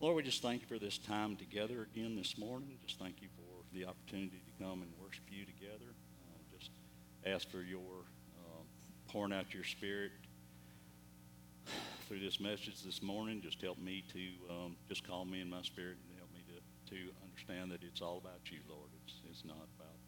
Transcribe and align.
Lord, 0.00 0.16
we 0.16 0.22
just 0.22 0.40
thank 0.40 0.62
you 0.62 0.66
for 0.66 0.78
this 0.78 0.96
time 0.96 1.36
together 1.36 1.86
again 1.92 2.16
this 2.16 2.38
morning. 2.38 2.78
Just 2.86 2.98
thank 2.98 3.20
you 3.20 3.28
for 3.36 3.76
the 3.76 3.84
opportunity 3.84 4.40
to 4.46 4.64
come 4.64 4.80
and 4.80 4.90
worship 4.98 5.24
you 5.28 5.44
together. 5.44 5.92
Uh, 5.92 6.56
just 6.58 6.70
ask 7.26 7.50
for 7.50 7.60
your 7.60 8.08
uh, 8.40 8.62
pouring 9.12 9.34
out 9.34 9.52
your 9.52 9.62
spirit 9.62 10.12
through 12.08 12.20
this 12.20 12.40
message 12.40 12.82
this 12.82 13.02
morning. 13.02 13.42
Just 13.42 13.60
help 13.60 13.76
me 13.76 14.02
to 14.14 14.20
um, 14.50 14.76
just 14.88 15.06
calm 15.06 15.30
me 15.30 15.42
in 15.42 15.50
my 15.50 15.60
spirit 15.60 15.98
and 16.08 16.16
help 16.16 16.32
me 16.32 16.40
to, 16.48 16.96
to 16.96 17.12
understand 17.22 17.70
that 17.70 17.82
it's 17.82 18.00
all 18.00 18.16
about 18.16 18.40
you, 18.50 18.60
Lord. 18.70 18.88
It's, 19.04 19.16
it's 19.28 19.44
not 19.44 19.68
about 19.76 20.00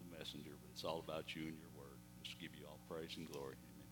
the 0.00 0.18
messenger, 0.18 0.52
but 0.58 0.70
it's 0.72 0.84
all 0.84 1.04
about 1.06 1.36
you 1.36 1.42
and 1.42 1.58
your 1.58 1.68
word. 1.76 1.98
Just 2.22 2.40
give 2.40 2.56
you 2.58 2.64
all 2.66 2.80
praise 2.88 3.10
and 3.18 3.30
glory. 3.30 3.56
Amen. 3.60 3.84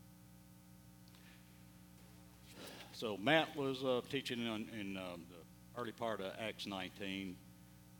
So 2.94 3.18
Matt 3.18 3.54
was 3.54 3.84
uh, 3.84 4.00
teaching 4.10 4.40
in, 4.40 4.80
in 4.80 4.96
um, 4.96 5.24
the 5.28 5.42
early 5.76 5.92
part 5.92 6.20
of 6.20 6.32
Acts 6.38 6.66
19 6.66 7.36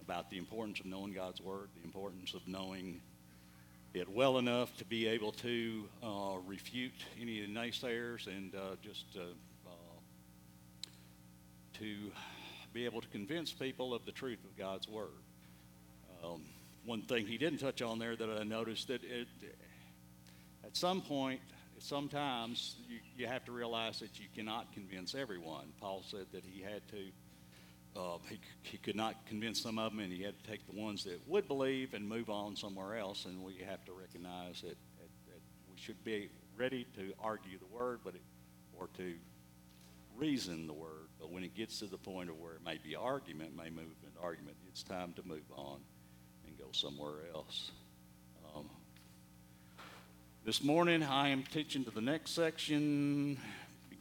about 0.01 0.31
the 0.31 0.39
importance 0.39 0.81
of 0.81 0.87
knowing 0.87 1.13
God's 1.13 1.41
word, 1.41 1.69
the 1.77 1.85
importance 1.85 2.35
of 2.35 2.47
knowing 2.47 3.01
it 3.95 4.09
well 4.09 4.39
enough 4.39 4.77
to 4.79 4.85
be 4.85 5.07
able 5.07 5.33
to 5.33 5.85
uh, 6.03 6.37
refute 6.47 6.93
any 7.21 7.43
of 7.43 7.49
the 7.49 7.55
naysayers 7.55 8.27
and 8.27 8.55
uh, 8.55 8.77
just 8.83 9.05
uh, 9.17 9.23
to 11.79 12.13
be 12.73 12.85
able 12.85 13.01
to 13.01 13.09
convince 13.09 13.53
people 13.53 13.93
of 13.93 14.05
the 14.05 14.13
truth 14.13 14.39
of 14.45 14.57
God's 14.57 14.89
Word. 14.89 15.09
Um, 16.25 16.43
one 16.85 17.03
thing 17.03 17.27
he 17.27 17.39
didn't 17.39 17.59
touch 17.59 17.83
on 17.83 17.99
there 17.99 18.15
that 18.17 18.29
I 18.29 18.45
noticed 18.45 18.89
that 18.89 19.03
it, 19.03 19.29
at 20.65 20.77
some 20.77 21.01
point, 21.01 21.41
sometimes 21.79 22.77
you, 22.89 22.99
you 23.17 23.27
have 23.27 23.45
to 23.47 23.53
realize 23.53 23.99
that 24.01 24.19
you 24.19 24.27
cannot 24.35 24.73
convince 24.73 25.15
everyone. 25.15 25.67
Paul 25.81 26.03
said 26.09 26.27
that 26.33 26.45
he 26.45 26.63
had 26.63 26.87
to. 26.91 27.11
Uh, 27.95 28.17
he, 28.29 28.41
he 28.63 28.79
could 28.79 28.97
not 28.97 29.27
convince 29.27 29.61
some 29.61 29.79
of 29.79 29.93
them, 29.93 30.01
and 30.01 30.13
he 30.13 30.23
had 30.23 30.43
to 30.43 30.51
take 30.51 30.67
the 30.67 30.81
ones 30.81 31.05
that 31.05 31.21
would 31.29 31.47
believe 31.47 31.93
and 31.93 32.09
move 32.09 32.31
on 32.31 32.57
somewhere 32.57 32.97
else. 32.97 33.27
And 33.27 33.43
we 33.43 33.59
have 33.69 33.85
to 33.85 33.93
recognize 33.93 34.63
that, 34.63 34.79
that, 34.99 35.11
that 35.27 35.41
we 35.71 35.79
should 35.79 36.03
be 36.03 36.31
ready 36.57 36.87
to 36.97 37.13
argue 37.23 37.59
the 37.59 37.67
word, 37.67 38.01
but 38.03 38.15
it, 38.15 38.23
or 38.79 38.89
to 38.97 39.15
reason 40.17 40.67
the 40.67 40.73
word, 40.73 41.09
but 41.19 41.31
when 41.31 41.43
it 41.43 41.55
gets 41.55 41.79
to 41.81 41.87
the 41.87 41.99
point 41.99 42.31
of 42.31 42.39
where 42.39 42.55
it 42.55 42.65
may 42.65 42.79
be 42.79 42.95
argument, 42.95 43.57
may 43.57 43.71
move 43.71 43.87
into 44.05 44.21
argument, 44.21 44.57
it's 44.69 44.83
time 44.83 45.13
to 45.15 45.23
move 45.27 45.45
on 45.57 45.81
and 46.47 46.59
go 46.59 46.67
somewhere 46.73 47.27
else. 47.35 47.73
Um, 48.55 48.69
this 50.45 50.63
morning, 50.63 51.03
I 51.03 51.29
am 51.29 51.45
teaching 51.45 51.85
to 51.85 51.91
the 51.91 52.01
next 52.01 52.33
section, 52.33 53.39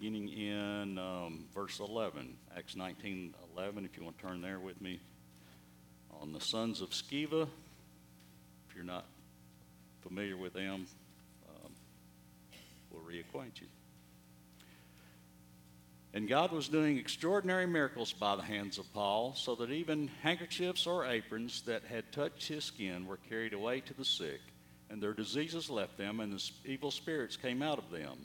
beginning 0.02 0.30
in 0.30 0.98
um, 0.98 1.46
verse 1.54 1.80
11, 1.80 2.36
Acts 2.58 2.76
19 2.76 3.36
11, 3.56 3.86
if 3.86 3.96
you 3.96 4.04
want 4.04 4.18
to 4.18 4.26
turn 4.26 4.42
there 4.42 4.60
with 4.60 4.82
me. 4.82 5.00
On 6.20 6.34
the 6.34 6.42
sons 6.42 6.82
of 6.82 6.90
Sceva, 6.90 7.44
if 8.68 8.76
you're 8.76 8.84
not 8.84 9.06
familiar 10.02 10.36
with 10.36 10.54
them, 10.54 10.88
um, 11.48 11.72
we'll 12.90 13.04
reacquaint 13.04 13.62
you. 13.62 13.68
And 16.16 16.28
God 16.28 16.52
was 16.52 16.68
doing 16.68 16.98
extraordinary 16.98 17.68
miracles 17.68 18.12
by 18.12 18.36
the 18.36 18.42
hands 18.42 18.80
of 18.80 18.92
Paul, 18.96 19.36
so 19.36 19.54
that 19.54 19.70
even 19.70 20.10
handkerchiefs 20.24 20.88
or 20.88 21.06
aprons 21.06 21.62
that 21.68 21.84
had 21.84 22.12
touched 22.12 22.48
his 22.48 22.66
skin 22.66 23.06
were 23.06 23.20
carried 23.30 23.54
away 23.54 23.82
to 23.82 23.94
the 23.94 24.06
sick, 24.06 24.42
and 24.90 25.00
their 25.00 25.14
diseases 25.14 25.70
left 25.70 26.00
them, 26.00 26.20
and 26.20 26.34
the 26.34 26.52
evil 26.66 26.90
spirits 26.90 27.38
came 27.38 27.62
out 27.62 27.78
of 27.78 27.92
them. 27.92 28.18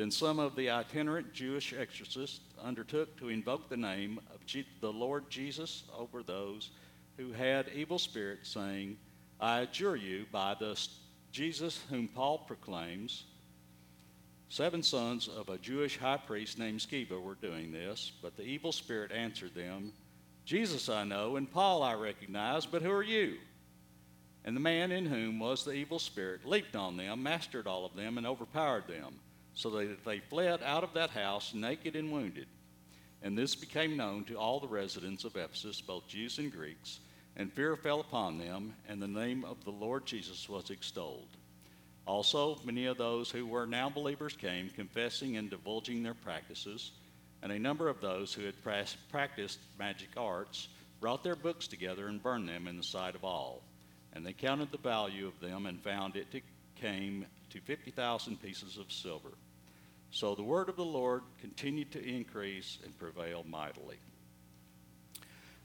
Then 0.00 0.10
some 0.10 0.38
of 0.38 0.56
the 0.56 0.70
itinerant 0.70 1.34
Jewish 1.34 1.74
exorcists 1.74 2.40
undertook 2.58 3.18
to 3.18 3.28
invoke 3.28 3.68
the 3.68 3.76
name 3.76 4.18
of 4.34 4.40
the 4.80 4.90
Lord 4.90 5.28
Jesus 5.28 5.82
over 5.94 6.22
those 6.22 6.70
who 7.18 7.32
had 7.32 7.68
evil 7.74 7.98
spirits, 7.98 8.48
saying, 8.48 8.96
I 9.38 9.58
adjure 9.58 9.96
you 9.96 10.24
by 10.32 10.56
the 10.58 10.74
Jesus 11.32 11.84
whom 11.90 12.08
Paul 12.08 12.38
proclaims, 12.38 13.24
Seven 14.48 14.82
sons 14.82 15.28
of 15.28 15.50
a 15.50 15.58
Jewish 15.58 15.98
high 15.98 16.16
priest 16.16 16.58
named 16.58 16.80
Sceva 16.80 17.20
were 17.20 17.34
doing 17.34 17.70
this, 17.70 18.10
but 18.22 18.38
the 18.38 18.42
evil 18.42 18.72
spirit 18.72 19.12
answered 19.12 19.54
them, 19.54 19.92
Jesus 20.46 20.88
I 20.88 21.04
know, 21.04 21.36
and 21.36 21.52
Paul 21.52 21.82
I 21.82 21.92
recognize, 21.92 22.64
but 22.64 22.80
who 22.80 22.90
are 22.90 23.02
you? 23.02 23.36
And 24.46 24.56
the 24.56 24.60
man 24.60 24.92
in 24.92 25.04
whom 25.04 25.38
was 25.38 25.62
the 25.62 25.72
evil 25.72 25.98
spirit 25.98 26.46
leaped 26.46 26.74
on 26.74 26.96
them, 26.96 27.22
mastered 27.22 27.66
all 27.66 27.84
of 27.84 27.94
them, 27.94 28.16
and 28.16 28.26
overpowered 28.26 28.88
them, 28.88 29.16
so 29.54 29.70
that 29.70 30.04
they 30.04 30.18
fled 30.18 30.62
out 30.62 30.84
of 30.84 30.94
that 30.94 31.10
house 31.10 31.54
naked 31.54 31.96
and 31.96 32.10
wounded. 32.10 32.46
And 33.22 33.36
this 33.36 33.54
became 33.54 33.96
known 33.96 34.24
to 34.24 34.34
all 34.36 34.60
the 34.60 34.68
residents 34.68 35.24
of 35.24 35.36
Ephesus, 35.36 35.80
both 35.80 36.08
Jews 36.08 36.38
and 36.38 36.50
Greeks, 36.50 37.00
and 37.36 37.52
fear 37.52 37.76
fell 37.76 38.00
upon 38.00 38.38
them, 38.38 38.74
and 38.88 39.00
the 39.00 39.08
name 39.08 39.44
of 39.44 39.62
the 39.64 39.70
Lord 39.70 40.06
Jesus 40.06 40.48
was 40.48 40.70
extolled. 40.70 41.28
Also, 42.06 42.58
many 42.64 42.86
of 42.86 42.96
those 42.96 43.30
who 43.30 43.46
were 43.46 43.66
now 43.66 43.88
believers 43.88 44.34
came, 44.34 44.70
confessing 44.70 45.36
and 45.36 45.50
divulging 45.50 46.02
their 46.02 46.14
practices. 46.14 46.92
And 47.42 47.52
a 47.52 47.58
number 47.58 47.88
of 47.88 48.00
those 48.00 48.32
who 48.34 48.44
had 48.44 48.54
practiced 48.62 49.58
magic 49.78 50.08
arts 50.16 50.68
brought 51.00 51.22
their 51.22 51.36
books 51.36 51.68
together 51.68 52.08
and 52.08 52.22
burned 52.22 52.48
them 52.48 52.66
in 52.66 52.76
the 52.76 52.82
sight 52.82 53.14
of 53.14 53.24
all. 53.24 53.62
And 54.12 54.26
they 54.26 54.32
counted 54.32 54.72
the 54.72 54.78
value 54.78 55.26
of 55.26 55.38
them 55.40 55.66
and 55.66 55.80
found 55.82 56.16
it 56.16 56.30
to, 56.32 56.40
came 56.80 57.26
to 57.50 57.60
50,000 57.60 58.40
pieces 58.40 58.76
of 58.78 58.90
silver. 58.92 59.32
So 60.10 60.34
the 60.34 60.42
word 60.42 60.68
of 60.68 60.76
the 60.76 60.84
Lord 60.84 61.22
continued 61.40 61.92
to 61.92 62.04
increase 62.04 62.78
and 62.84 62.96
prevail 62.98 63.44
mightily. 63.48 63.98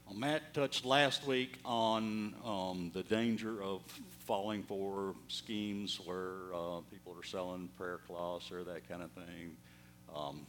Well, 0.06 0.16
Matt 0.16 0.54
touched 0.54 0.84
last 0.84 1.26
week 1.26 1.58
on 1.64 2.34
um, 2.44 2.92
the 2.94 3.02
danger 3.02 3.60
of 3.60 3.82
falling 4.24 4.62
for 4.62 5.16
schemes 5.26 6.00
where 6.04 6.54
uh, 6.54 6.80
people 6.92 7.16
are 7.18 7.24
selling 7.24 7.68
prayer 7.76 7.98
cloths 8.06 8.52
or 8.52 8.62
that 8.64 8.88
kind 8.88 9.02
of 9.02 9.10
thing. 9.12 9.56
Um, 10.14 10.46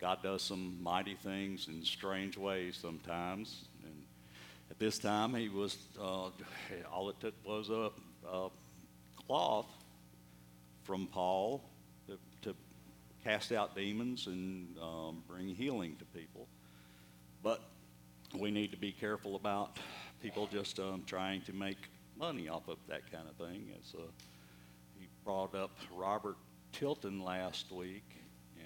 God 0.00 0.22
does 0.22 0.40
some 0.40 0.82
mighty 0.82 1.14
things 1.14 1.68
in 1.68 1.84
strange 1.84 2.38
ways 2.38 2.78
sometimes. 2.80 3.66
And 3.84 4.02
at 4.70 4.78
this 4.78 4.98
time, 4.98 5.34
he 5.34 5.50
was 5.50 5.76
uh, 6.00 6.30
all 6.90 7.10
it 7.10 7.20
took 7.20 7.34
was 7.44 7.68
a, 7.68 7.90
a 8.26 8.48
cloth 9.30 9.68
from 10.82 11.06
Paul 11.06 11.62
to, 12.08 12.18
to, 12.42 12.52
cast 13.22 13.52
out 13.52 13.76
demons 13.76 14.26
and 14.26 14.76
um, 14.78 15.22
bring 15.28 15.46
healing 15.46 15.94
to 16.00 16.04
people. 16.06 16.48
But 17.40 17.62
we 18.36 18.50
need 18.50 18.72
to 18.72 18.76
be 18.76 18.90
careful 18.90 19.36
about 19.36 19.76
people 20.20 20.48
just 20.50 20.80
um, 20.80 21.04
trying 21.06 21.42
to 21.42 21.52
make 21.52 21.76
money 22.18 22.48
off 22.48 22.66
of 22.66 22.78
that 22.88 23.08
kind 23.12 23.28
of 23.28 23.36
thing. 23.36 23.68
As 23.78 23.94
uh, 23.94 24.02
he 24.98 25.06
brought 25.24 25.54
up 25.54 25.76
Robert 25.94 26.36
Tilton 26.72 27.22
last 27.22 27.70
week, 27.70 28.10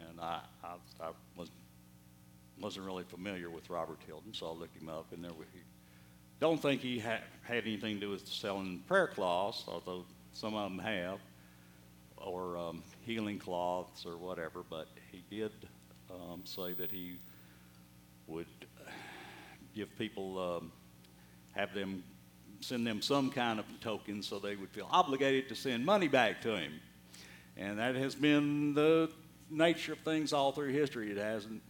and 0.09 0.19
I, 0.19 0.41
I, 0.63 0.77
I 1.03 1.11
was, 1.37 1.51
wasn't 2.59 2.87
really 2.87 3.05
familiar 3.05 3.51
with 3.51 3.69
Robert 3.69 3.99
Tilton, 4.07 4.33
so 4.33 4.47
I 4.47 4.53
looked 4.53 4.81
him 4.81 4.89
up, 4.89 5.13
and 5.13 5.23
there 5.23 5.33
we 5.33 5.45
don't 6.41 6.61
think 6.61 6.81
he 6.81 7.01
ha- 7.01 7.21
had 7.43 7.65
anything 7.65 7.97
to 7.97 8.01
do 8.01 8.11
with 8.11 8.27
selling 8.27 8.83
prayer 8.87 9.09
cloths, 9.09 9.65
although 9.69 10.05
some 10.35 10.55
of 10.55 10.71
them 10.71 10.79
have, 10.79 11.19
or 12.17 12.57
um, 12.57 12.83
healing 13.07 13.39
cloths 13.39 14.05
or 14.05 14.17
whatever. 14.17 14.63
But 14.69 14.89
he 15.11 15.25
did 15.31 15.53
um, 16.11 16.43
say 16.45 16.73
that 16.75 16.91
he 16.91 17.19
would 18.27 18.47
give 19.75 19.97
people, 19.99 20.39
um, 20.39 20.73
have 21.53 21.73
them 21.75 22.03
send 22.61 22.87
them 22.87 23.03
some 23.03 23.31
kind 23.31 23.59
of 23.59 23.67
token 23.81 24.23
so 24.23 24.39
they 24.39 24.57
would 24.57 24.71
feel 24.71 24.89
obligated 24.91 25.49
to 25.49 25.55
send 25.55 25.85
money 25.85 26.09
back 26.09 26.41
to 26.41 26.57
him. 26.57 26.73
And 27.57 27.79
that 27.79 27.95
has 27.95 28.15
been 28.15 28.75
the 28.75 29.11
nature 29.51 29.93
of 29.93 29.99
things 30.01 30.33
all 30.33 30.53
through 30.53 30.73
history. 30.73 31.11
It 31.11 31.19
hasn't, 31.19 31.63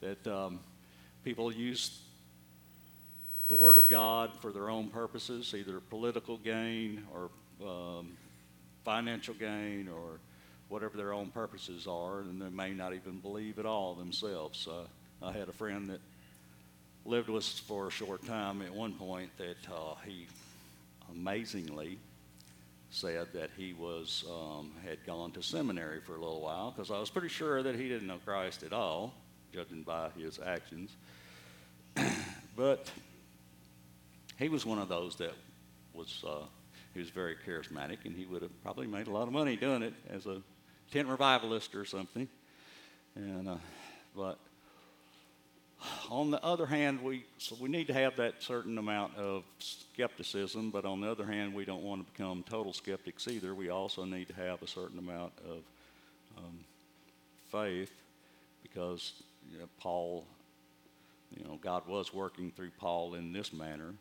that 0.00 0.26
um, 0.26 0.60
people 1.24 1.52
use 1.52 2.02
the 3.48 3.54
Word 3.54 3.78
of 3.78 3.88
God 3.88 4.36
for 4.40 4.52
their 4.52 4.68
own 4.68 4.88
purposes, 4.88 5.54
either 5.56 5.80
political 5.80 6.36
gain 6.36 7.06
or 7.14 7.30
um, 7.66 8.16
financial 8.84 9.34
gain 9.34 9.88
or 9.88 10.18
whatever 10.68 10.96
their 10.96 11.12
own 11.12 11.28
purposes 11.28 11.86
are, 11.86 12.20
and 12.20 12.40
they 12.40 12.48
may 12.48 12.70
not 12.70 12.92
even 12.94 13.18
believe 13.18 13.58
at 13.58 13.66
all 13.66 13.94
themselves. 13.94 14.68
Uh, 14.68 14.84
I 15.24 15.32
had 15.32 15.48
a 15.48 15.52
friend 15.52 15.90
that 15.90 16.00
lived 17.04 17.28
with 17.28 17.42
us 17.44 17.58
for 17.58 17.88
a 17.88 17.90
short 17.90 18.24
time 18.26 18.62
at 18.62 18.72
one 18.72 18.92
point 18.92 19.30
that 19.38 19.56
uh, 19.72 19.94
he 20.04 20.26
amazingly 21.10 21.98
said 22.90 23.26
that 23.32 23.50
he 23.56 23.72
was 23.72 24.24
um, 24.30 24.70
had 24.84 25.04
gone 25.04 25.30
to 25.32 25.42
seminary 25.42 26.00
for 26.00 26.12
a 26.12 26.20
little 26.20 26.40
while 26.40 26.70
because 26.70 26.90
I 26.90 26.98
was 26.98 27.10
pretty 27.10 27.28
sure 27.28 27.62
that 27.62 27.74
he 27.74 27.88
didn't 27.88 28.06
know 28.06 28.18
Christ 28.24 28.62
at 28.62 28.72
all, 28.72 29.12
judging 29.52 29.82
by 29.82 30.10
his 30.18 30.38
actions. 30.44 30.90
but 32.56 32.90
he 34.38 34.48
was 34.48 34.64
one 34.64 34.78
of 34.78 34.88
those 34.88 35.16
that 35.16 35.32
was 35.92 36.24
uh, 36.26 36.44
he 36.94 37.00
was 37.00 37.10
very 37.10 37.36
charismatic, 37.46 37.98
and 38.04 38.16
he 38.16 38.24
would 38.26 38.42
have 38.42 38.62
probably 38.62 38.86
made 38.86 39.06
a 39.06 39.10
lot 39.10 39.28
of 39.28 39.32
money 39.32 39.56
doing 39.56 39.82
it 39.82 39.94
as 40.10 40.26
a 40.26 40.40
tent 40.90 41.08
revivalist 41.08 41.74
or 41.74 41.84
something. 41.84 42.28
And 43.14 43.48
uh, 43.48 43.56
but 44.16 44.38
on 46.10 46.30
the 46.30 46.42
other 46.44 46.66
hand, 46.66 47.02
we 47.02 47.24
so 47.38 47.56
we 47.60 47.68
need 47.68 47.86
to 47.88 47.94
have 47.94 48.16
that 48.16 48.42
certain 48.42 48.78
amount 48.78 49.16
of 49.16 49.44
skepticism, 49.58 50.70
but 50.70 50.84
on 50.84 51.00
the 51.00 51.10
other 51.10 51.26
hand, 51.26 51.54
we 51.54 51.64
don't 51.64 51.82
want 51.82 52.04
to 52.04 52.12
become 52.12 52.42
total 52.48 52.72
skeptics 52.72 53.28
either. 53.28 53.54
We 53.54 53.68
also 53.70 54.04
need 54.04 54.28
to 54.28 54.34
have 54.34 54.62
a 54.62 54.66
certain 54.66 54.98
amount 54.98 55.32
of 55.48 55.58
um, 56.36 56.64
faith 57.50 57.92
because 58.62 59.12
you 59.52 59.58
know, 59.58 59.68
Paul, 59.80 60.24
you 61.36 61.44
know, 61.44 61.58
God 61.62 61.86
was 61.86 62.12
working 62.12 62.50
through 62.50 62.70
Paul 62.78 63.14
in 63.14 63.32
this 63.32 63.52
manner, 63.52 63.94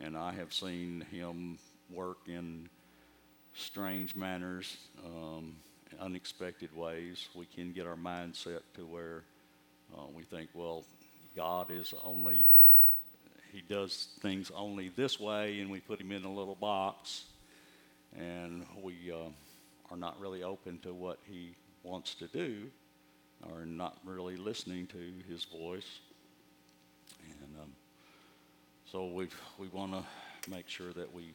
and 0.00 0.16
I 0.16 0.32
have 0.32 0.52
seen 0.52 1.04
him 1.10 1.58
work 1.92 2.18
in 2.26 2.68
strange 3.54 4.14
manners, 4.14 4.76
um, 5.04 5.56
unexpected 6.00 6.74
ways. 6.74 7.28
We 7.34 7.46
can 7.46 7.72
get 7.72 7.86
our 7.86 7.96
mindset 7.96 8.60
to 8.74 8.86
where 8.86 9.22
uh, 9.94 10.02
we 10.14 10.22
think, 10.22 10.50
well, 10.54 10.84
God 11.36 11.70
is 11.70 11.92
only, 12.04 12.48
He 13.52 13.60
does 13.60 14.08
things 14.20 14.50
only 14.54 14.88
this 14.88 15.18
way, 15.18 15.60
and 15.60 15.70
we 15.70 15.80
put 15.80 16.00
Him 16.00 16.12
in 16.12 16.24
a 16.24 16.32
little 16.32 16.54
box, 16.54 17.24
and 18.16 18.64
we 18.82 19.12
uh, 19.12 19.28
are 19.90 19.96
not 19.96 20.20
really 20.20 20.42
open 20.42 20.78
to 20.80 20.94
what 20.94 21.18
He 21.28 21.54
wants 21.82 22.14
to 22.16 22.26
do, 22.28 22.66
or 23.50 23.64
not 23.64 23.96
really 24.04 24.36
listening 24.36 24.86
to 24.88 24.98
His 25.28 25.44
voice. 25.44 25.98
And 27.42 27.62
um, 27.62 27.72
so 28.90 29.06
we 29.06 29.28
we 29.58 29.68
want 29.68 29.92
to 29.92 30.50
make 30.50 30.68
sure 30.68 30.92
that 30.92 31.12
we 31.14 31.34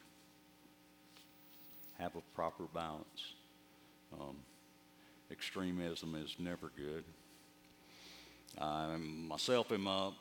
have 1.99 2.15
a 2.15 2.21
proper 2.35 2.65
balance. 2.73 3.33
Um, 4.13 4.37
extremism 5.31 6.15
is 6.15 6.35
never 6.39 6.71
good. 6.75 7.03
I 8.59 8.95
myself 8.97 9.71
am 9.71 9.87
a 9.87 10.13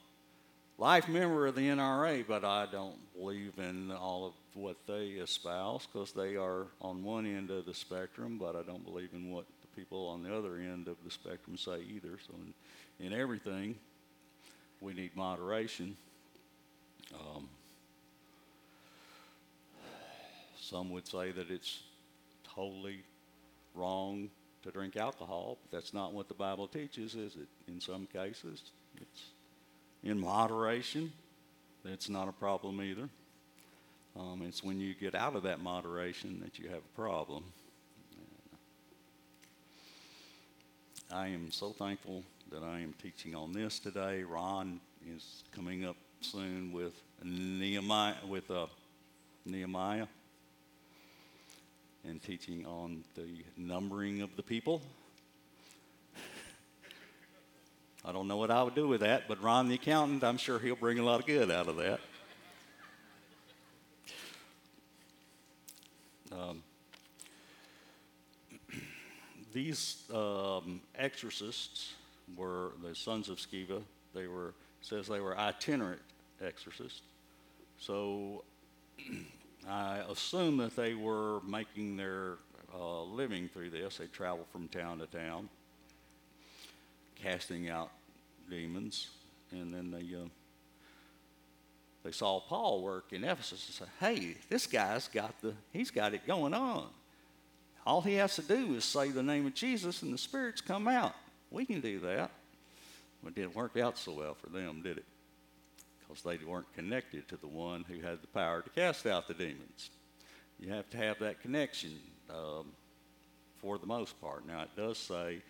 life 0.78 1.08
member 1.08 1.46
of 1.46 1.54
the 1.54 1.62
NRA, 1.62 2.24
but 2.26 2.44
I 2.44 2.66
don't 2.70 2.96
believe 3.16 3.52
in 3.58 3.92
all 3.92 4.26
of 4.26 4.32
what 4.54 4.76
they 4.86 5.08
espouse 5.08 5.86
because 5.86 6.12
they 6.12 6.36
are 6.36 6.66
on 6.80 7.04
one 7.04 7.26
end 7.26 7.50
of 7.50 7.66
the 7.66 7.74
spectrum, 7.74 8.38
but 8.38 8.56
I 8.56 8.62
don't 8.62 8.84
believe 8.84 9.10
in 9.12 9.30
what 9.30 9.44
the 9.60 9.80
people 9.80 10.08
on 10.08 10.22
the 10.22 10.36
other 10.36 10.56
end 10.56 10.88
of 10.88 10.96
the 11.04 11.10
spectrum 11.10 11.56
say 11.56 11.80
either. 11.82 12.18
So, 12.26 12.34
in, 13.00 13.06
in 13.06 13.12
everything, 13.12 13.76
we 14.80 14.94
need 14.94 15.14
moderation. 15.16 15.96
Um, 17.14 17.48
some 20.64 20.90
would 20.90 21.06
say 21.06 21.30
that 21.30 21.50
it's 21.50 21.80
totally 22.54 23.02
wrong 23.74 24.30
to 24.62 24.70
drink 24.70 24.96
alcohol, 24.96 25.58
but 25.62 25.76
that's 25.76 25.92
not 25.92 26.14
what 26.14 26.28
the 26.28 26.34
Bible 26.34 26.66
teaches, 26.66 27.14
is 27.14 27.36
it? 27.36 27.48
In 27.68 27.80
some 27.80 28.06
cases, 28.06 28.62
it's 28.96 29.24
in 30.02 30.18
moderation. 30.18 31.12
That's 31.84 32.08
not 32.08 32.28
a 32.28 32.32
problem 32.32 32.80
either. 32.80 33.08
Um, 34.16 34.42
it's 34.46 34.64
when 34.64 34.80
you 34.80 34.94
get 34.94 35.14
out 35.14 35.36
of 35.36 35.42
that 35.42 35.60
moderation 35.60 36.40
that 36.42 36.58
you 36.58 36.68
have 36.68 36.78
a 36.78 36.96
problem. 36.96 37.44
I 41.12 41.28
am 41.28 41.52
so 41.52 41.72
thankful 41.72 42.24
that 42.50 42.62
I 42.62 42.80
am 42.80 42.94
teaching 43.02 43.34
on 43.34 43.52
this 43.52 43.78
today. 43.78 44.22
Ron 44.22 44.80
is 45.06 45.44
coming 45.52 45.84
up 45.84 45.96
soon 46.22 46.72
with 46.72 46.94
Nehemiah, 47.22 48.14
with 48.26 48.50
uh, 48.50 48.66
Nehemiah 49.44 50.06
and 52.08 52.22
teaching 52.22 52.66
on 52.66 53.04
the 53.14 53.44
numbering 53.56 54.22
of 54.22 54.36
the 54.36 54.42
people. 54.42 54.82
I 58.04 58.12
don't 58.12 58.28
know 58.28 58.36
what 58.36 58.50
I 58.50 58.62
would 58.62 58.74
do 58.74 58.86
with 58.86 59.00
that, 59.00 59.28
but 59.28 59.42
Ron 59.42 59.68
the 59.68 59.76
accountant, 59.76 60.22
I'm 60.22 60.36
sure 60.36 60.58
he'll 60.58 60.76
bring 60.76 60.98
a 60.98 61.02
lot 61.02 61.20
of 61.20 61.26
good 61.26 61.50
out 61.50 61.68
of 61.68 61.76
that. 61.76 62.00
Um, 66.30 66.62
these 69.52 70.02
um, 70.12 70.80
exorcists 70.96 71.94
were 72.36 72.72
the 72.82 72.94
sons 72.94 73.30
of 73.30 73.38
Sceva. 73.38 73.80
They 74.14 74.26
were 74.26 74.52
says 74.82 75.06
they 75.06 75.20
were 75.20 75.36
itinerant 75.38 76.02
exorcists. 76.42 77.00
So 77.78 78.44
I 79.68 80.02
assume 80.10 80.58
that 80.58 80.76
they 80.76 80.94
were 80.94 81.40
making 81.42 81.96
their 81.96 82.34
uh, 82.74 83.02
living 83.02 83.48
through 83.48 83.70
this. 83.70 83.98
They 83.98 84.06
traveled 84.06 84.48
from 84.52 84.68
town 84.68 84.98
to 84.98 85.06
town, 85.06 85.48
casting 87.14 87.68
out 87.68 87.90
demons, 88.50 89.08
and 89.52 89.72
then 89.72 89.90
they 89.90 90.14
uh, 90.16 90.28
they 92.02 92.12
saw 92.12 92.40
Paul 92.40 92.82
work 92.82 93.12
in 93.12 93.24
Ephesus 93.24 93.66
and 93.66 93.74
said, 93.74 93.88
"Hey, 94.00 94.36
this 94.50 94.66
guy's 94.66 95.08
got 95.08 95.40
the 95.40 95.54
he's 95.72 95.90
got 95.90 96.12
it 96.14 96.26
going 96.26 96.52
on. 96.52 96.86
All 97.86 98.02
he 98.02 98.14
has 98.14 98.36
to 98.36 98.42
do 98.42 98.74
is 98.74 98.84
say 98.84 99.10
the 99.10 99.22
name 99.22 99.46
of 99.46 99.54
Jesus, 99.54 100.02
and 100.02 100.12
the 100.12 100.18
spirits 100.18 100.60
come 100.60 100.88
out. 100.88 101.14
We 101.50 101.64
can 101.64 101.80
do 101.80 102.00
that." 102.00 102.30
But 103.22 103.30
it 103.30 103.36
didn't 103.36 103.54
work 103.54 103.78
out 103.78 103.96
so 103.96 104.12
well 104.12 104.34
for 104.34 104.50
them, 104.50 104.82
did 104.82 104.98
it? 104.98 105.04
Because 106.06 106.22
they 106.22 106.38
weren't 106.44 106.72
connected 106.74 107.28
to 107.28 107.36
the 107.36 107.46
one 107.46 107.84
who 107.88 108.00
had 108.00 108.20
the 108.22 108.26
power 108.28 108.62
to 108.62 108.70
cast 108.70 109.06
out 109.06 109.28
the 109.28 109.34
demons. 109.34 109.90
You 110.58 110.72
have 110.72 110.88
to 110.90 110.96
have 110.96 111.18
that 111.20 111.42
connection 111.42 111.98
um, 112.30 112.66
for 113.58 113.78
the 113.78 113.86
most 113.86 114.20
part. 114.20 114.46
Now, 114.46 114.62
it 114.62 114.70
does 114.76 114.98
say 114.98 115.42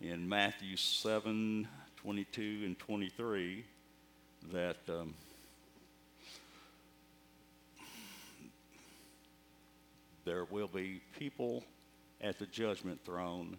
in 0.00 0.28
Matthew 0.28 0.76
7 0.76 1.68
22 1.96 2.62
and 2.64 2.78
23 2.78 3.64
that. 4.52 4.76
Um, 4.88 5.14
there 10.24 10.44
will 10.44 10.68
be 10.68 11.00
people 11.18 11.64
at 12.20 12.38
the 12.38 12.46
judgment 12.46 13.00
throne 13.04 13.56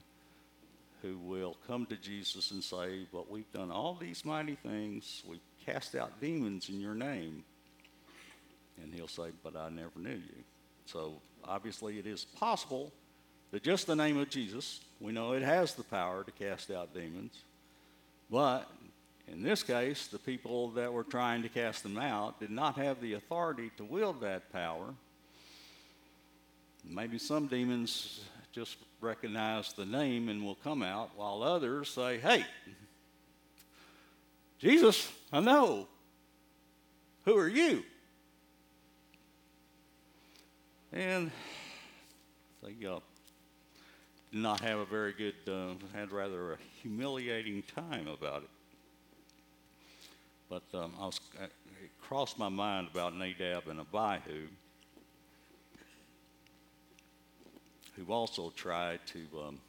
who 1.01 1.17
will 1.17 1.57
come 1.67 1.85
to 1.87 1.95
Jesus 1.95 2.51
and 2.51 2.63
say, 2.63 3.07
But 3.11 3.29
we've 3.29 3.51
done 3.51 3.71
all 3.71 3.97
these 3.99 4.23
mighty 4.25 4.55
things. 4.55 5.23
We've 5.27 5.39
cast 5.65 5.95
out 5.95 6.19
demons 6.21 6.69
in 6.69 6.79
your 6.79 6.95
name. 6.95 7.43
And 8.81 8.93
he'll 8.93 9.07
say, 9.07 9.29
But 9.43 9.55
I 9.55 9.69
never 9.69 9.97
knew 9.97 10.09
you. 10.09 10.43
So 10.85 11.21
obviously, 11.43 11.99
it 11.99 12.05
is 12.05 12.25
possible 12.25 12.91
that 13.51 13.63
just 13.63 13.87
the 13.87 13.95
name 13.95 14.17
of 14.17 14.29
Jesus, 14.29 14.81
we 14.99 15.11
know 15.11 15.33
it 15.33 15.43
has 15.43 15.73
the 15.73 15.83
power 15.83 16.23
to 16.23 16.31
cast 16.31 16.71
out 16.71 16.93
demons. 16.93 17.33
But 18.29 18.69
in 19.27 19.43
this 19.43 19.63
case, 19.63 20.07
the 20.07 20.19
people 20.19 20.69
that 20.71 20.91
were 20.91 21.03
trying 21.03 21.41
to 21.43 21.49
cast 21.49 21.83
them 21.83 21.97
out 21.97 22.39
did 22.39 22.49
not 22.49 22.75
have 22.75 23.01
the 23.01 23.13
authority 23.13 23.71
to 23.77 23.83
wield 23.83 24.21
that 24.21 24.51
power. 24.51 24.93
Maybe 26.83 27.17
some 27.17 27.47
demons 27.47 28.21
just 28.51 28.77
recognize 28.99 29.73
the 29.73 29.85
name 29.85 30.29
and 30.29 30.43
will 30.43 30.55
come 30.55 30.83
out, 30.83 31.11
while 31.15 31.41
others 31.43 31.89
say, 31.89 32.17
Hey, 32.17 32.45
Jesus, 34.59 35.11
I 35.31 35.39
know. 35.39 35.87
Who 37.25 37.37
are 37.37 37.47
you? 37.47 37.83
And 40.91 41.31
they 42.61 42.85
uh, 42.85 42.99
did 44.31 44.41
not 44.41 44.59
have 44.61 44.79
a 44.79 44.85
very 44.85 45.13
good, 45.13 45.35
uh, 45.47 45.73
had 45.93 46.11
rather 46.11 46.53
a 46.53 46.57
humiliating 46.81 47.63
time 47.75 48.07
about 48.07 48.43
it. 48.43 48.49
But 50.49 50.63
um, 50.77 50.93
I 50.99 51.05
was, 51.05 51.19
uh, 51.39 51.45
it 51.45 51.91
crossed 52.01 52.37
my 52.37 52.49
mind 52.49 52.89
about 52.91 53.15
Nadab 53.15 53.67
and 53.67 53.79
Abihu, 53.79 54.47
who 58.05 58.13
also 58.13 58.51
tried 58.55 58.99
to 59.07 59.19
um, 59.47 59.59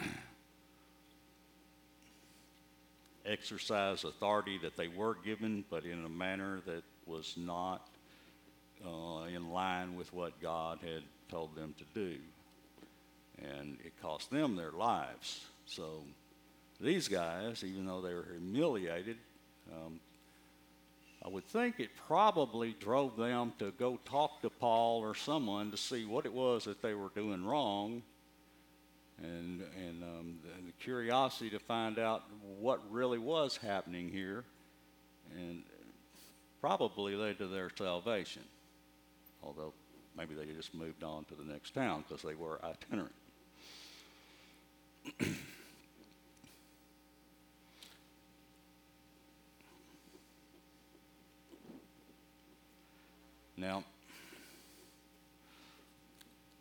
exercise 3.26 4.04
authority 4.04 4.58
that 4.62 4.76
they 4.76 4.88
were 4.88 5.16
given, 5.24 5.64
but 5.70 5.84
in 5.84 6.04
a 6.04 6.08
manner 6.08 6.60
that 6.66 6.82
was 7.06 7.34
not 7.36 7.88
uh, 8.84 9.24
in 9.34 9.50
line 9.50 9.96
with 9.96 10.12
what 10.12 10.40
God 10.40 10.78
had 10.82 11.02
told 11.30 11.54
them 11.56 11.74
to 11.78 11.84
do. 11.94 12.16
And 13.42 13.78
it 13.84 14.00
cost 14.00 14.30
them 14.30 14.56
their 14.56 14.70
lives. 14.70 15.44
So 15.66 16.04
these 16.80 17.08
guys, 17.08 17.64
even 17.64 17.86
though 17.86 18.00
they 18.00 18.14
were 18.14 18.26
humiliated, 18.30 19.16
um, 19.72 19.98
I 21.24 21.28
would 21.28 21.46
think 21.46 21.80
it 21.80 21.90
probably 22.06 22.76
drove 22.78 23.16
them 23.16 23.54
to 23.58 23.70
go 23.72 23.98
talk 24.04 24.42
to 24.42 24.50
Paul 24.50 25.00
or 25.00 25.14
someone 25.14 25.70
to 25.70 25.76
see 25.76 26.04
what 26.04 26.26
it 26.26 26.32
was 26.32 26.64
that 26.64 26.82
they 26.82 26.92
were 26.92 27.10
doing 27.14 27.44
wrong 27.44 28.02
and, 29.18 29.62
and 29.76 30.02
um, 30.02 30.38
the, 30.42 30.66
the, 30.66 30.72
curiosity 30.80 31.50
to 31.50 31.58
find 31.58 31.98
out 31.98 32.24
what 32.58 32.80
really 32.90 33.18
was 33.18 33.56
happening 33.56 34.08
here, 34.08 34.44
and 35.36 35.62
probably 36.60 37.14
led 37.14 37.38
to 37.38 37.46
their 37.46 37.70
salvation. 37.76 38.42
Although 39.42 39.72
maybe 40.16 40.34
they 40.34 40.46
just 40.46 40.74
moved 40.74 41.04
on 41.04 41.24
to 41.26 41.34
the 41.34 41.44
next 41.44 41.74
town 41.74 42.04
because 42.08 42.22
they 42.22 42.34
were 42.34 42.60
itinerant. 42.64 43.14
Now, 53.56 53.84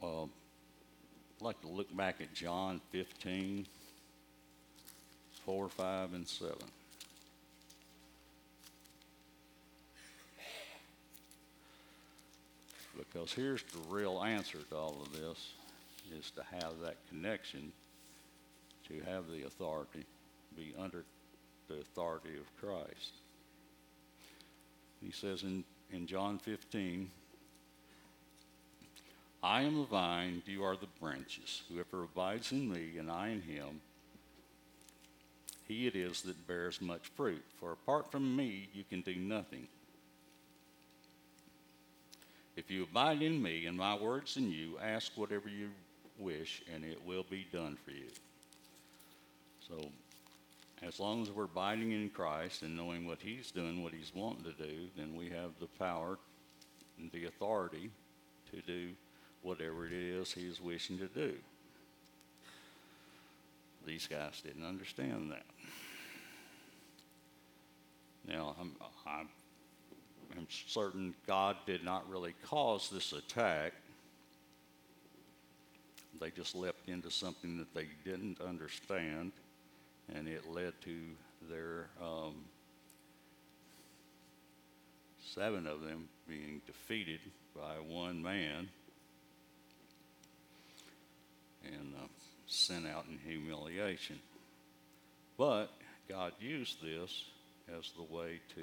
uh, 0.01 0.23
I'd 0.23 0.29
like 1.41 1.59
to 1.62 1.67
look 1.67 1.95
back 1.95 2.21
at 2.21 2.33
John 2.33 2.81
15, 2.91 3.65
4, 5.45 5.69
5, 5.69 6.13
and 6.13 6.27
7. 6.27 6.55
Because 12.95 13.33
here's 13.33 13.63
the 13.63 13.79
real 13.89 14.21
answer 14.21 14.59
to 14.69 14.75
all 14.75 14.97
of 15.01 15.12
this 15.13 15.53
is 16.15 16.31
to 16.31 16.43
have 16.43 16.79
that 16.83 16.97
connection, 17.09 17.71
to 18.88 19.00
have 19.09 19.31
the 19.31 19.47
authority, 19.47 20.05
be 20.55 20.75
under 20.79 21.03
the 21.67 21.75
authority 21.75 22.38
of 22.38 22.45
Christ. 22.62 23.13
He 25.03 25.12
says 25.12 25.43
in, 25.43 25.63
in 25.93 26.07
John 26.07 26.39
15, 26.39 27.09
I 29.43 29.62
am 29.62 29.77
the 29.77 29.85
vine, 29.85 30.41
you 30.45 30.63
are 30.63 30.75
the 30.75 30.88
branches. 31.00 31.62
Whoever 31.69 32.03
abides 32.03 32.51
in 32.51 32.71
me 32.71 32.97
and 32.97 33.12
I 33.12 33.29
in 33.29 33.41
him, 33.41 33.81
he 35.67 35.88
it 35.88 35.95
is 35.95 36.21
that 36.23 36.47
bears 36.47 36.81
much 36.81 37.07
fruit. 37.15 37.43
For 37.59 37.71
apart 37.71 38.12
from 38.12 38.35
me, 38.35 38.69
you 38.73 38.83
can 38.89 39.01
do 39.01 39.15
nothing. 39.15 39.67
If 42.55 42.69
you 42.69 42.83
abide 42.83 43.21
in 43.21 43.41
me 43.41 43.65
and 43.65 43.77
my 43.77 43.95
words 43.95 44.38
in 44.38 44.51
you, 44.51 44.77
ask 44.81 45.12
whatever 45.15 45.50
you 45.50 45.69
wish, 46.17 46.62
and 46.73 46.83
it 46.83 47.00
will 47.05 47.25
be 47.29 47.47
done 47.51 47.77
for 47.83 47.91
you. 47.91 48.09
So, 49.67 49.89
as 50.85 50.99
long 50.99 51.21
as 51.21 51.31
we're 51.31 51.45
abiding 51.45 51.91
in 51.91 52.09
Christ 52.09 52.61
and 52.61 52.75
knowing 52.75 53.07
what 53.07 53.19
He's 53.21 53.51
doing, 53.51 53.83
what 53.83 53.93
He's 53.93 54.11
wanting 54.13 54.43
to 54.43 54.53
do, 54.53 54.87
then 54.97 55.15
we 55.15 55.29
have 55.29 55.51
the 55.59 55.67
power 55.79 56.17
and 56.99 57.11
the 57.11 57.25
authority 57.25 57.89
to 58.51 58.61
do 58.61 58.89
whatever 59.41 59.85
it 59.85 59.93
is 59.93 60.31
He's 60.31 60.61
wishing 60.61 60.97
to 60.99 61.07
do. 61.07 61.33
These 63.85 64.07
guys 64.07 64.41
didn't 64.41 64.65
understand 64.65 65.31
that. 65.31 65.45
Now, 68.25 68.55
I'm, 68.59 68.71
I'm 69.05 69.27
I'm 70.35 70.47
certain 70.49 71.13
God 71.27 71.57
did 71.65 71.83
not 71.83 72.09
really 72.09 72.33
cause 72.45 72.89
this 72.89 73.13
attack. 73.13 73.73
They 76.19 76.31
just 76.31 76.55
leapt 76.55 76.89
into 76.89 77.11
something 77.11 77.57
that 77.57 77.73
they 77.73 77.87
didn't 78.03 78.39
understand, 78.41 79.31
and 80.13 80.27
it 80.27 80.50
led 80.50 80.74
to 80.81 80.95
their 81.50 81.88
um, 82.01 82.36
seven 85.33 85.67
of 85.67 85.81
them 85.81 86.07
being 86.27 86.62
defeated 86.65 87.19
by 87.55 87.75
one 87.88 88.22
man 88.22 88.67
and 91.63 91.93
uh, 91.95 92.07
sent 92.48 92.88
out 92.88 93.05
in 93.10 93.17
humiliation. 93.29 94.19
But 95.38 95.67
God 96.10 96.33
used 96.39 96.81
this 96.83 97.25
as 97.77 97.91
the 97.95 98.03
way 98.03 98.39
to 98.55 98.62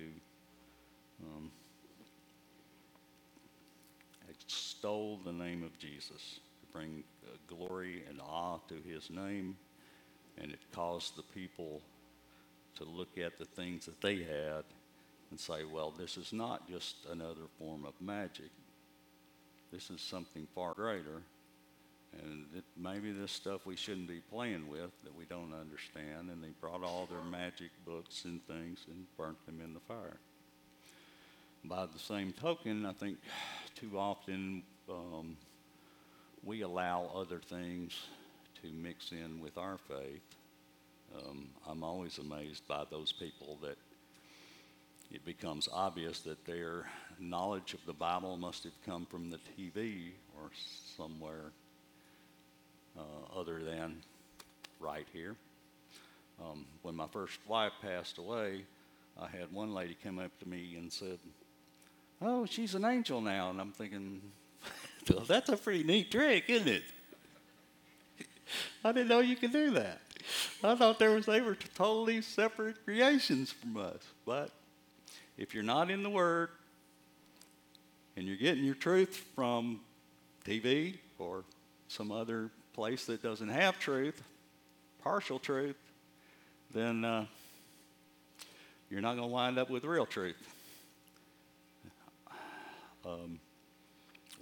um, 1.25 1.51
extol 4.29 5.19
the 5.25 5.33
name 5.33 5.63
of 5.63 5.77
Jesus, 5.79 6.41
to 6.61 6.67
bring 6.73 7.03
uh, 7.25 7.37
glory 7.47 8.05
and 8.09 8.21
awe 8.21 8.59
to 8.69 8.77
his 8.89 9.11
name, 9.11 9.57
and 10.39 10.51
it 10.51 10.61
caused 10.73 11.17
the 11.17 11.23
people 11.23 11.83
to 12.77 12.85
look 12.85 13.19
at 13.19 13.39
the 13.39 13.45
things 13.45 13.87
that 13.87 14.01
they 14.01 14.17
had 14.17 14.65
and 15.31 15.39
say, 15.39 15.65
well, 15.65 15.93
this 15.97 16.17
is 16.17 16.33
not 16.33 16.69
just 16.69 16.97
another 17.11 17.47
form 17.59 17.85
of 17.85 17.95
magic. 18.01 18.51
This 19.73 19.91
is 19.91 20.01
something 20.01 20.47
far 20.55 20.75
greater. 20.75 21.23
And 22.13 22.47
it, 22.57 22.65
maybe 22.77 23.13
this 23.13 23.31
stuff 23.31 23.67
we 23.67 23.77
shouldn't 23.77 24.09
be 24.09 24.21
playing 24.33 24.69
with 24.69 24.91
that 25.05 25.17
we 25.17 25.25
don't 25.27 25.55
understand. 25.55 26.31
And 26.31 26.43
they 26.43 26.49
brought 26.61 26.83
all 26.83 27.07
their 27.09 27.23
magic 27.23 27.71
books 27.87 28.25
and 28.25 28.45
things 28.47 28.85
and 28.89 29.07
burnt 29.17 29.45
them 29.47 29.61
in 29.63 29.75
the 29.75 29.81
fire. 29.81 30.17
By 31.65 31.87
the 31.87 31.99
same 31.99 32.33
token, 32.33 32.87
I 32.87 32.93
think 32.93 33.19
too 33.77 33.99
often 33.99 34.63
um, 34.89 35.37
we 36.43 36.63
allow 36.63 37.11
other 37.15 37.39
things 37.39 37.93
to 38.63 38.69
mix 38.73 39.13
in 39.13 39.41
with 39.41 39.57
our 39.59 39.79
faith. 39.79 40.23
Um, 41.17 41.49
I'm 41.69 41.83
always 41.83 42.19
amazed 42.19 42.67
by 42.69 42.85
those 42.91 43.13
people 43.13 43.59
that 43.63 43.77
it 45.13 45.25
becomes 45.25 45.69
obvious 45.73 46.21
that 46.21 46.45
their 46.45 46.87
knowledge 47.19 47.75
of 47.75 47.81
the 47.87 47.93
Bible 47.93 48.37
must 48.37 48.65
have 48.65 48.73
come 48.87 49.07
from 49.07 49.31
the 49.31 49.39
TV 49.59 50.11
or 50.37 50.51
somewhere 50.97 51.53
uh, 52.97 53.39
other 53.39 53.63
than 53.65 53.97
right 54.79 55.07
here. 55.13 55.35
Um, 56.41 56.65
when 56.83 56.95
my 56.95 57.07
first 57.09 57.39
wife 57.47 57.73
passed 57.83 58.19
away, 58.19 58.65
I 59.21 59.27
had 59.27 59.53
one 59.53 59.75
lady 59.75 59.97
come 60.03 60.19
up 60.19 60.31
to 60.41 60.49
me 60.49 60.77
and 60.79 60.93
said, 60.93 61.19
oh, 62.23 62.47
she's 62.47 62.75
an 62.75 62.85
angel 62.85 63.21
now. 63.21 63.51
And 63.51 63.61
I'm 63.61 63.73
thinking, 63.73 64.21
well, 65.11 65.25
that's 65.27 65.49
a 65.49 65.57
pretty 65.57 65.83
neat 65.83 66.11
trick, 66.11 66.45
isn't 66.49 66.69
it? 66.69 66.85
I 68.85 68.93
didn't 68.93 69.09
know 69.09 69.21
you 69.21 69.37
could 69.37 69.53
do 69.53 69.71
that. 69.73 70.01
I 70.63 70.75
thought 70.75 70.99
there 70.99 71.13
was 71.13 71.27
they 71.27 71.41
were 71.41 71.57
totally 71.75 72.21
separate 72.23 72.85
creations 72.85 73.53
from 73.53 73.77
us. 73.77 74.03
But 74.27 74.51
if 75.39 75.55
you're 75.55 75.63
not 75.63 75.91
in 75.91 76.03
the 76.03 76.11
Word 76.11 76.51
and 78.17 78.27
you're 78.27 78.37
getting 78.37 78.65
your 78.65 78.75
truth 78.75 79.25
from 79.35 79.81
TV 80.45 80.99
or 81.19 81.45
some 81.89 82.13
other 82.13 82.51
place 82.75 83.07
that 83.07 83.23
doesn't 83.23 83.49
have 83.49 83.79
truth, 83.79 84.23
partial 85.03 85.39
truth, 85.39 85.77
then 86.73 87.05
uh, 87.05 87.27
you're 88.91 89.01
not 89.01 89.17
going 89.17 89.29
to 89.29 89.33
wind 89.33 89.59
up 89.59 89.71
with 89.71 89.85
real 89.85 90.07
truth. 90.07 90.37
Um, 93.03 93.41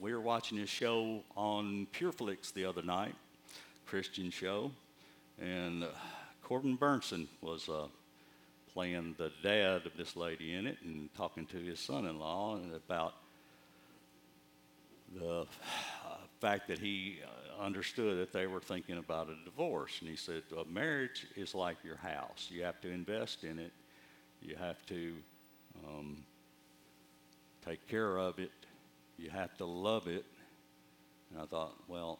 we 0.01 0.13
were 0.13 0.21
watching 0.21 0.59
a 0.59 0.67
show 0.67 1.23
on 1.37 1.87
PureFlix 1.93 2.53
the 2.53 2.65
other 2.65 2.83
night, 2.83 3.15
Christian 3.89 4.31
show, 4.31 4.71
and 5.41 5.83
uh, 5.83 5.89
Corbin 6.43 6.77
Bernsen 6.77 7.27
was 7.41 7.71
uh, 7.71 7.87
playing 8.75 9.15
the 9.17 9.33
dad 9.43 9.87
of 9.87 9.97
this 9.97 10.15
lady 10.15 10.53
in 10.53 10.67
it 10.67 10.77
and 10.85 11.09
talking 11.15 11.47
to 11.47 11.57
his 11.57 11.81
son-in-law 11.81 12.59
about 12.77 13.15
the 15.19 15.41
uh, 15.41 15.45
fact 16.39 16.69
that 16.69 16.79
he 16.79 17.21
uh, 17.25 17.63
understood 17.63 18.19
that 18.19 18.31
they 18.31 18.47
were 18.47 18.61
thinking 18.61 18.99
about 18.99 19.31
a 19.31 19.45
divorce. 19.47 19.97
And 20.01 20.11
he 20.11 20.17
said, 20.17 20.43
marriage 20.71 21.27
is 21.35 21.55
like 21.55 21.79
your 21.83 21.97
house. 21.97 22.49
You 22.51 22.65
have 22.65 22.83
to 22.83 22.91
invest 22.91 23.43
in 23.43 23.59
it. 23.59 23.73
You 24.43 24.55
have 24.57 24.85
to 24.89 25.15
um, 25.87 26.25
take 27.65 27.89
care 27.89 28.19
of 28.19 28.39
it. 28.39 28.53
You 29.17 29.31
have 29.31 29.57
to 29.57 29.65
love 29.65 30.09
it. 30.09 30.27
And 31.33 31.41
I 31.41 31.47
thought, 31.47 31.73
well, 31.89 32.19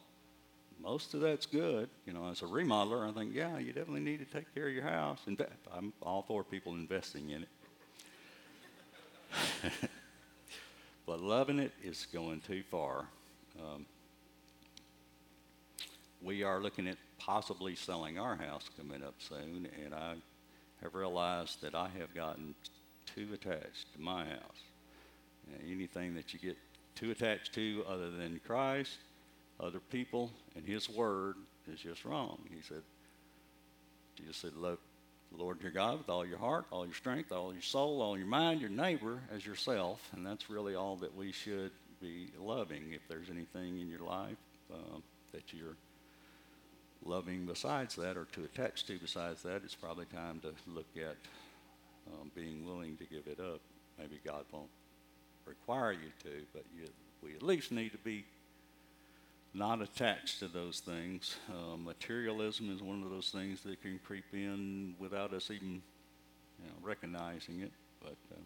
most 0.81 1.13
of 1.13 1.21
that's 1.21 1.45
good. 1.45 1.89
You 2.05 2.13
know, 2.13 2.29
as 2.29 2.41
a 2.41 2.45
remodeler, 2.45 3.07
I 3.07 3.11
think, 3.11 3.33
yeah, 3.33 3.57
you 3.57 3.73
definitely 3.73 4.01
need 4.01 4.19
to 4.19 4.25
take 4.25 4.53
care 4.53 4.67
of 4.67 4.73
your 4.73 4.83
house. 4.83 5.19
In 5.27 5.35
fact, 5.35 5.67
I'm 5.73 5.93
all 6.01 6.23
for 6.27 6.43
people 6.43 6.73
investing 6.73 7.29
in 7.29 7.43
it. 7.43 7.49
but 11.05 11.21
loving 11.21 11.59
it 11.59 11.71
is 11.83 12.07
going 12.11 12.41
too 12.41 12.63
far. 12.69 13.05
Um, 13.59 13.85
we 16.21 16.43
are 16.43 16.59
looking 16.59 16.87
at 16.87 16.97
possibly 17.17 17.75
selling 17.75 18.17
our 18.17 18.35
house 18.35 18.69
coming 18.77 19.03
up 19.03 19.15
soon, 19.19 19.67
and 19.83 19.93
I 19.93 20.15
have 20.81 20.95
realized 20.95 21.61
that 21.61 21.75
I 21.75 21.89
have 21.99 22.13
gotten 22.13 22.55
too 23.05 23.27
attached 23.33 23.93
to 23.93 24.01
my 24.01 24.25
house. 24.25 24.63
anything 25.69 26.15
that 26.15 26.33
you 26.33 26.39
get 26.39 26.57
too 26.95 27.11
attached 27.11 27.53
to 27.53 27.83
other 27.87 28.11
than 28.11 28.39
Christ, 28.45 28.97
other 29.59 29.79
people, 29.79 30.31
and 30.55 30.65
His 30.65 30.89
Word 30.89 31.35
is 31.71 31.79
just 31.79 32.05
wrong. 32.05 32.39
He 32.49 32.61
said, 32.61 32.81
Jesus 34.17 34.37
said, 34.37 34.55
love 34.55 34.77
the 35.31 35.37
Lord 35.37 35.61
your 35.61 35.71
God 35.71 35.99
with 35.99 36.09
all 36.09 36.25
your 36.25 36.37
heart, 36.37 36.65
all 36.71 36.85
your 36.85 36.95
strength, 36.95 37.31
all 37.31 37.53
your 37.53 37.61
soul, 37.61 38.01
all 38.01 38.17
your 38.17 38.27
mind, 38.27 38.61
your 38.61 38.69
neighbor 38.69 39.19
as 39.33 39.45
yourself. 39.45 40.01
And 40.15 40.25
that's 40.25 40.49
really 40.49 40.75
all 40.75 40.95
that 40.97 41.15
we 41.15 41.31
should 41.31 41.71
be 42.01 42.31
loving. 42.39 42.93
If 42.93 43.07
there's 43.07 43.29
anything 43.29 43.79
in 43.79 43.89
your 43.89 43.99
life 43.99 44.37
uh, 44.73 44.97
that 45.33 45.53
you're 45.53 45.75
loving 47.05 47.45
besides 47.45 47.95
that 47.95 48.17
or 48.17 48.25
to 48.33 48.43
attach 48.43 48.85
to 48.87 48.97
besides 48.97 49.43
that, 49.43 49.61
it's 49.63 49.75
probably 49.75 50.05
time 50.05 50.39
to 50.41 50.53
look 50.67 50.87
at 50.97 51.15
um, 52.07 52.31
being 52.35 52.65
willing 52.65 52.97
to 52.97 53.05
give 53.05 53.27
it 53.27 53.39
up. 53.39 53.61
Maybe 53.99 54.19
God 54.25 54.45
won't 54.51 54.69
require 55.45 55.91
you 55.91 56.11
to, 56.23 56.41
but 56.53 56.63
you, 56.75 56.87
we 57.21 57.35
at 57.35 57.43
least 57.43 57.71
need 57.71 57.91
to 57.91 57.97
be 57.99 58.25
not 59.59 59.81
attached 59.81 60.39
to 60.39 60.47
those 60.47 60.79
things. 60.79 61.35
Uh, 61.49 61.75
materialism 61.75 62.73
is 62.73 62.81
one 62.81 63.03
of 63.03 63.09
those 63.09 63.29
things 63.29 63.61
that 63.63 63.81
can 63.81 63.99
creep 64.05 64.23
in 64.31 64.95
without 64.97 65.33
us 65.33 65.51
even 65.51 65.81
you 66.57 66.65
know, 66.65 66.73
recognizing 66.81 67.59
it. 67.59 67.73
But 68.01 68.15
uh, 68.31 68.39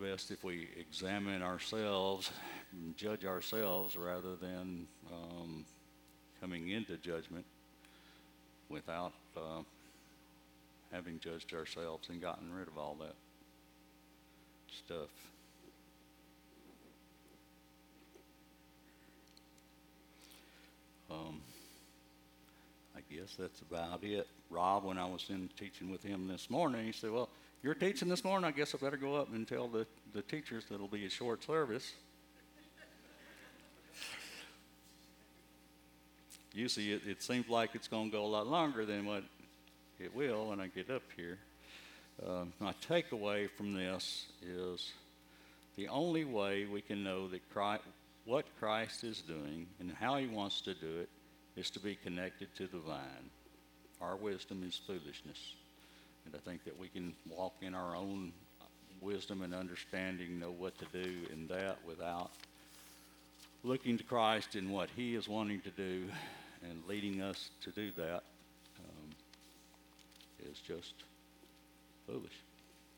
best 0.00 0.30
if 0.30 0.44
we 0.44 0.68
examine 0.78 1.42
ourselves, 1.42 2.30
and 2.72 2.96
judge 2.96 3.24
ourselves 3.24 3.96
rather 3.96 4.36
than 4.36 4.86
um, 5.12 5.64
coming 6.40 6.70
into 6.70 6.96
judgment 6.98 7.44
without 8.68 9.12
uh, 9.36 9.62
having 10.92 11.18
judged 11.18 11.52
ourselves 11.52 12.08
and 12.10 12.22
gotten 12.22 12.52
rid 12.54 12.68
of 12.68 12.78
all 12.78 12.96
that 13.00 13.16
stuff. 14.72 15.10
Um, 21.12 21.40
I 22.96 23.00
guess 23.14 23.34
that's 23.38 23.60
about 23.60 24.02
it. 24.02 24.26
Rob, 24.50 24.84
when 24.84 24.98
I 24.98 25.06
was 25.06 25.26
in 25.28 25.50
teaching 25.58 25.90
with 25.90 26.02
him 26.02 26.26
this 26.26 26.48
morning, 26.48 26.86
he 26.86 26.92
said, 26.92 27.10
Well, 27.10 27.28
you're 27.62 27.74
teaching 27.74 28.08
this 28.08 28.24
morning. 28.24 28.46
I 28.46 28.50
guess 28.52 28.74
I 28.74 28.78
better 28.78 28.96
go 28.96 29.16
up 29.16 29.32
and 29.32 29.46
tell 29.46 29.68
the, 29.68 29.86
the 30.14 30.22
teachers 30.22 30.64
that 30.66 30.76
it'll 30.76 30.88
be 30.88 31.06
a 31.06 31.10
short 31.10 31.44
service. 31.44 31.92
Usually 36.54 36.92
it, 36.92 37.02
it 37.06 37.22
seems 37.22 37.48
like 37.48 37.74
it's 37.74 37.88
going 37.88 38.10
to 38.10 38.16
go 38.16 38.24
a 38.24 38.26
lot 38.26 38.46
longer 38.46 38.84
than 38.84 39.06
what 39.06 39.22
it 39.98 40.14
will 40.14 40.48
when 40.48 40.60
I 40.60 40.66
get 40.66 40.90
up 40.90 41.02
here. 41.16 41.38
Uh, 42.24 42.44
my 42.58 42.74
takeaway 42.86 43.48
from 43.50 43.72
this 43.72 44.26
is 44.42 44.92
the 45.76 45.88
only 45.88 46.24
way 46.24 46.66
we 46.66 46.82
can 46.82 47.02
know 47.02 47.26
that 47.28 47.40
Christ, 47.52 47.84
what 48.24 48.44
Christ 48.58 49.04
is 49.04 49.20
doing 49.20 49.66
and 49.80 49.92
how 49.98 50.16
he 50.16 50.26
wants 50.26 50.60
to 50.62 50.74
do 50.74 51.00
it 51.00 51.08
is 51.56 51.70
to 51.70 51.80
be 51.80 51.96
connected 51.96 52.48
to 52.56 52.66
the 52.66 52.78
vine. 52.78 53.30
Our 54.00 54.16
wisdom 54.16 54.64
is 54.66 54.80
foolishness. 54.86 55.54
And 56.24 56.34
I 56.34 56.38
think 56.38 56.64
that 56.64 56.78
we 56.78 56.88
can 56.88 57.14
walk 57.28 57.54
in 57.62 57.74
our 57.74 57.96
own 57.96 58.32
wisdom 59.00 59.42
and 59.42 59.54
understanding, 59.54 60.38
know 60.38 60.52
what 60.52 60.78
to 60.78 60.86
do 60.92 61.12
in 61.32 61.48
that 61.48 61.78
without 61.84 62.30
looking 63.64 63.98
to 63.98 64.04
Christ 64.04 64.56
in 64.56 64.70
what 64.70 64.88
he 64.94 65.14
is 65.14 65.28
wanting 65.28 65.60
to 65.60 65.70
do 65.70 66.04
and 66.62 66.82
leading 66.88 67.22
us 67.22 67.50
to 67.62 67.70
do 67.70 67.90
that 67.92 68.22
um, 68.78 69.10
is 70.50 70.58
just 70.58 70.94
foolish. 72.06 72.32